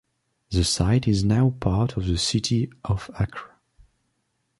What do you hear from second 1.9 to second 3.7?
of the city of Acre.